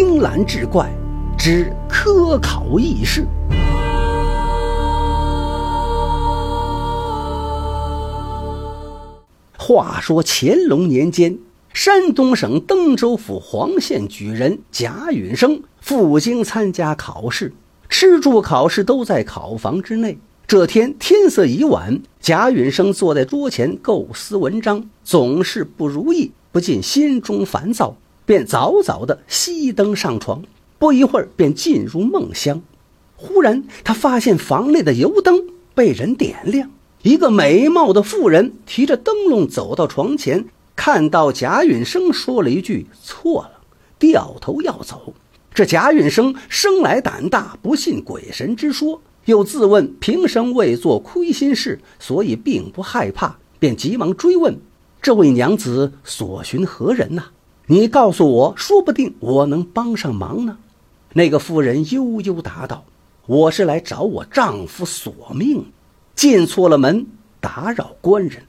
[0.00, 0.88] 青蓝志怪
[1.36, 3.26] 之科考异事。
[9.58, 11.36] 话说乾隆年间，
[11.74, 17.52] 山东省登州府黄县举人贾允生赴京参加考试，
[17.88, 20.16] 吃住考试都在考房之内。
[20.46, 27.96] 这天天色已晚，贾允生坐在桌前构思文章，总是不如意，不禁心中烦躁，
[28.28, 30.42] 便早早的熄灯上床。
[30.78, 32.60] 不一会儿，便进入梦乡。
[33.16, 36.70] 忽然，他发现房内的油灯被人点亮。
[37.00, 40.44] 一个美貌的妇人提着灯笼走到床前，
[40.76, 43.62] 看到贾允生，说了一句“错了”，
[43.98, 45.14] 掉头要走。
[45.54, 54.58] 这贾允生生来胆大，不信鬼神之说，又自问平生未做亏心事，所以并不害怕，便急忙追问
[55.00, 57.24] ：“这位娘子所寻何人呐？
[57.68, 60.58] 你告诉我，说不定我能帮上忙呢。”
[61.14, 62.84] 那个妇人悠悠答道
[63.26, 65.66] ：“我是来找我丈夫索命。”
[66.16, 67.06] 进错了门，
[67.40, 68.42] 打扰官人。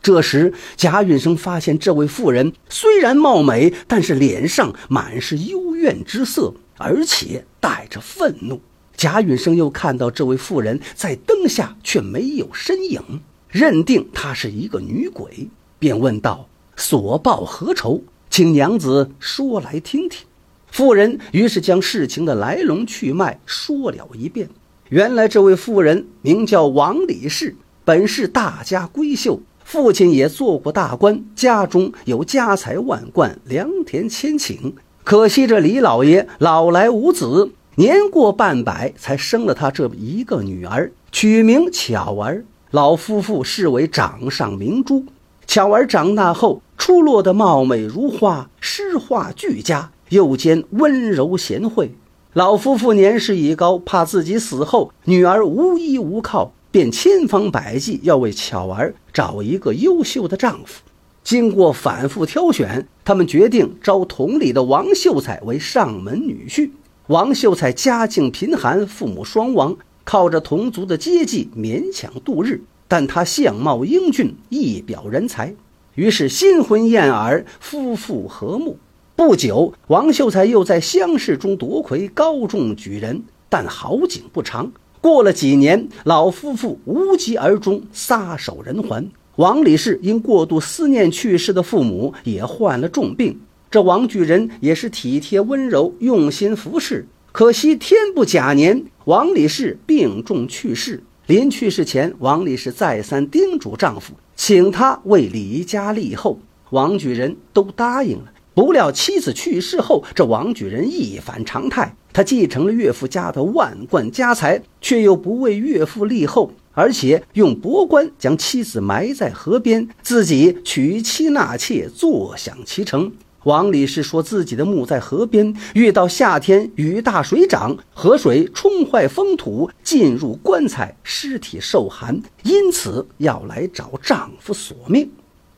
[0.00, 8.60] 这时，贾允生发现这位妇人虽然貌美，但是脸上满是幽怨之色，而且带着愤怒。
[8.96, 13.02] 贾允生又看到这位妇人在灯下却没有身影，
[13.48, 18.02] 认定她是一个女鬼，便问道：“所报何仇？
[18.30, 20.26] 请娘子说来听听。”
[20.70, 24.48] 妇人于是将事情的来龙去脉说了一遍。
[24.90, 34.72] 原来这位妇人名叫王李氏，本是大家闺秀，父亲也做过大官，家中有家财万贯，良田千顷。
[35.04, 42.44] 可惜这李老爷老来无子，年过半百才生了他这么一个女儿，取名巧儿。
[42.70, 45.06] 老夫妇视为掌上明珠。
[45.46, 51.92] 巧儿长大后，出落得貌美如花，诗画俱佳，又兼温柔贤惠。
[52.32, 60.82] 老夫妇年事已高，怕自己死后女儿无依无靠，便千方百计要为巧儿找一个优秀的丈夫。
[61.24, 66.70] 经过反复挑选，他们决定招同里的王秀才为上门女婿。
[67.08, 72.62] 王秀才家境贫寒，父母双亡，靠着同族的接济勉强度日。
[72.86, 75.54] 但他相貌英俊，一表人才，
[75.98, 78.78] 于是新婚燕尔，夫妇和睦。
[79.16, 83.20] 不久，王秀才又在乡试中夺魁，高中举人。
[83.48, 84.70] 但好景不长，
[85.00, 89.10] 过了几年，老夫妇无疾而终，撒手人寰。
[89.34, 93.40] 王李氏因过度思念去世的父母，也患了重病。
[93.68, 97.08] 这王举人也是体贴温柔，用心服侍。
[97.32, 101.02] 可惜天不假年，王李氏病重去世。
[101.26, 106.38] 临去世前，王李氏再三叮嘱丈夫，请他为李家立后。
[106.70, 108.32] 王举人都答应了。
[108.54, 123.12] 不料妻子去世后，这王举人一反常态，他继承了岳父家的万贯家财，却又不为岳父立后，而且用帛官将妻子埋在河边，自己娶妻纳妾，坐享其成。
[123.48, 135.08] 王李氏说自己的墓在河边，遇到夏天雨大水涨，河水冲坏封土，进入棺材，尸体受寒，因此要来找丈夫索命。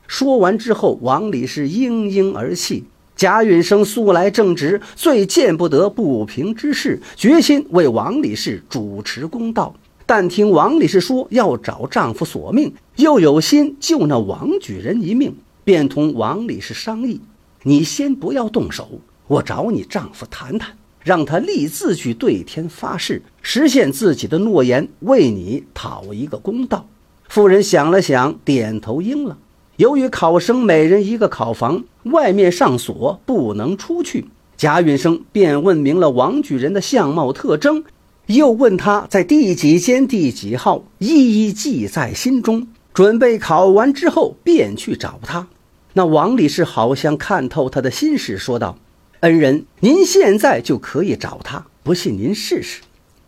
[0.07, 2.85] 说完之后，王李氏嘤嘤而泣。
[3.13, 9.75] 贾允生素来正直，最见不得不平之事，决心为王李氏主持公道。
[10.05, 15.35] 但听王李氏说要找丈夫索命，又有心救那王举人一命，
[15.65, 17.19] 便同王李氏商议
[17.63, 26.87] ：“你先不要动手，我找你丈夫谈谈，让他立字据对天发誓，实现自己的诺言，为你讨一个公道。”
[27.29, 29.37] 妇人想了想，点头应了。
[29.77, 34.25] 由于考生每人一个考房，外面上锁，不能出去。
[34.57, 37.83] 贾允生便问明了王举人的相貌特征，
[38.25, 42.67] 又问他在第几间第几号，一一记在心中。
[42.93, 45.47] 准备考完之后，便去找他。
[45.93, 48.77] 那王理事好像看透他的心事，说道
[49.21, 52.81] ：“恩人，您现在就可以找他，不信您试试。”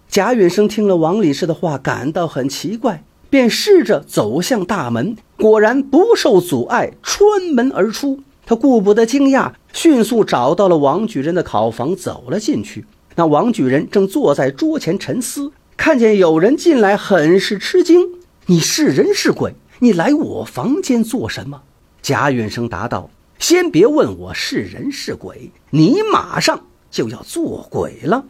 [0.08, 3.04] 贾允生听了王理事的话，感到很奇怪。
[3.30, 8.20] 便试着走向大门，果然不受阻碍，穿门而出。
[8.46, 12.86] 他顾不得惊讶，迅速找到了王举人的考房，走了进去。
[13.16, 18.02] 那王举人正坐在桌前沉思，看见有人进来，很是吃惊
[18.46, 19.56] ：“你是人是鬼？
[19.80, 21.64] 你来我房间做什么？”
[22.04, 23.10] 贾允生答道
[23.40, 28.26] ：“先别问我是人是鬼，你马上就要做鬼了。”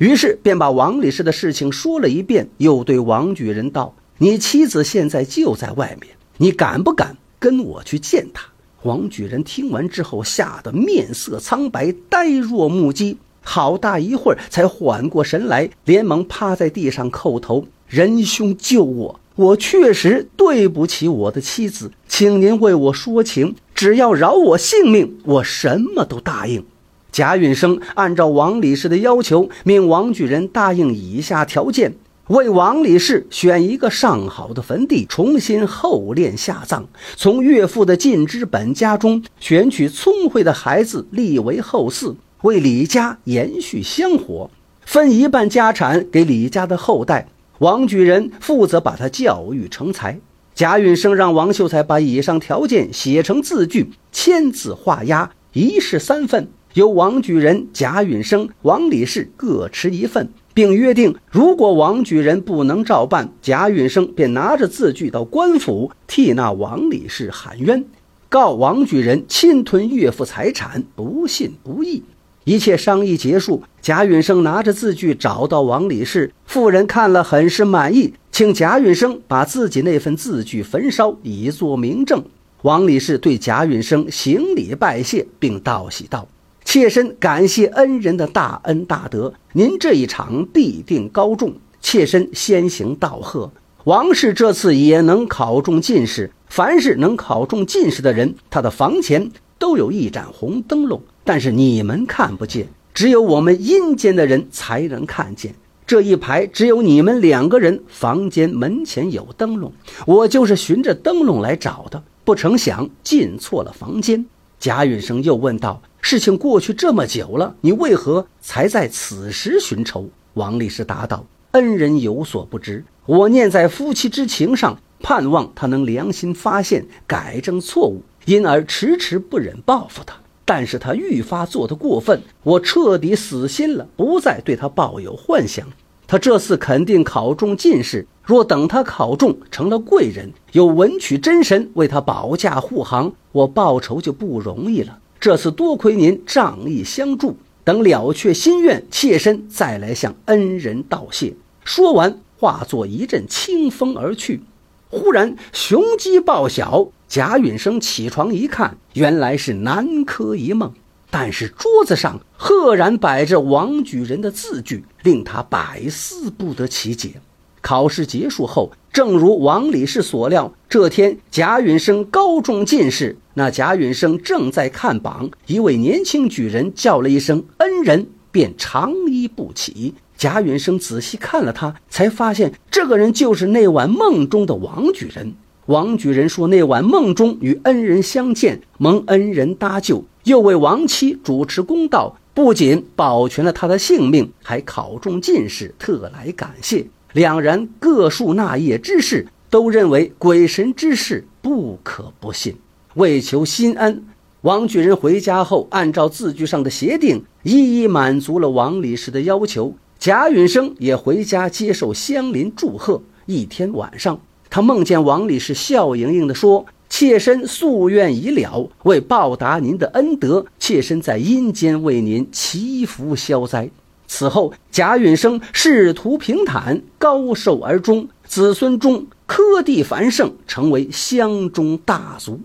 [0.00, 3.94] 于是便把王理事的事情说了一遍，又对王举人道。
[4.16, 8.46] 你妻子现在就在外面，你敢不敢跟我去见她？
[8.84, 13.18] 王举人听完之后，吓得面色苍白，呆若木鸡。
[13.42, 19.20] 好大一会儿才缓过神来，连忙趴在地上叩头：“仁兄救我！
[19.40, 23.56] 我确实对不起我的妻子，请您为我说情。
[23.74, 26.62] 只要饶我性命，我什么都答应。”
[27.10, 31.94] 贾允生按照王李氏的要求，命王举人答应以下条件：
[32.28, 36.82] 为王李氏选一个上好的坟地，重新厚殓下葬；
[37.16, 42.14] 从岳父的晋之本家中选取聪慧的孩子立为后嗣。
[42.42, 44.50] 为李家延续香火，
[44.84, 47.26] 分一半家产给李家的后代。
[47.60, 50.18] 王举人负责把他教育成才。
[50.54, 67.84] 贾允生让王秀才把以上条件写成字据，签字画押，一式三份，由王举人、贾允生、王李氏各持一份，并约定，如果王举人不能照办，贾允生便拿着字据到官府替那王李氏喊冤，
[68.30, 72.02] 告王举人侵吞岳父财产，不信不义。
[72.50, 82.24] 一切商议结束，贾允生拿着字据找到王李氏妇人，看了很是满意，请贾允生把自己那份字据焚烧，以作明证。
[82.62, 86.26] 王李氏对贾允生行礼拜谢，并道喜道
[86.66, 91.54] ：“妾身感谢恩人的大恩大德，您这一场必定高中。
[91.80, 93.52] 妾身先行道贺。
[93.84, 105.54] 王氏这次也能考中进士，凡是能考中进士的人，他的房前都有一盏红灯笼。”但是你们看不见，只有我们阴间的人才能看见。
[105.86, 109.72] 这一排只有你们两个人，房间门前有灯笼，
[110.06, 114.24] 我就是循着灯笼来找的，不成想进错了房间。
[114.60, 130.14] 贾允生又问道：“事情过去这么久了，你为何才在此时寻仇？”王律师答道：“恩人有所不知，我念在夫妻之情上，盼望他能良心发现，改正错误，因而迟迟不忍报复他。”
[130.52, 135.64] 但是他愈发做得过分，我彻底死心了，不再对他抱有幻想。
[136.08, 144.98] 他这次肯定考中进士，若等他考中成了贵人，有文曲真神为他保驾护航，我报仇就不容易了。
[145.20, 151.32] 这次多亏您仗义相助，等了却心愿，妾身再来向恩人道谢。
[151.62, 154.40] 说完，化作一阵清风而去。
[154.88, 156.88] 忽然，雄鸡报晓。
[157.10, 160.72] 贾允生起床一看，原来是南柯一梦。
[161.10, 167.20] 但是桌子上赫然摆着王举人的字据，令他百思不得其解。
[167.60, 173.18] 考试结束后，正如王李氏所料，这天贾允生高中进士。
[173.34, 179.94] 那贾允生正在看榜，一位年轻举人叫了一声“恩人”，便长揖不起。
[180.16, 185.34] 贾允生仔细看了他，才发现这个人就是那晚梦中的王举人。
[185.70, 196.84] 王举人说：“那晚梦中与恩人相见，蒙恩人搭救，又为亡妻主持公道，不仅保全了他的性命，还考中进士，特来感谢。”
[197.14, 202.56] 两人各述那夜之事，都认为鬼神之事不可不信。
[202.94, 204.02] 为求心安，
[204.40, 209.72] 王举人回家后，按照字据上的协定，一一满足了王李氏的要求。
[210.00, 213.00] 贾允生也回家接受乡邻祝贺。
[213.26, 214.20] 一天晚上。
[214.50, 223.70] 他梦见王李氏笑盈盈地说：“妾身夙愿已了，为报答您的恩德，妾身在阴间为您祈福消灾。”
[224.08, 232.40] 此后，贾允生仕途平坦，高寿而终，子孙中科第繁盛，成为乡中大族。